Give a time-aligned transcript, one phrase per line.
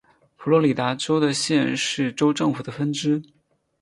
[0.35, 3.21] 佛罗里达州的县是州政府的分支。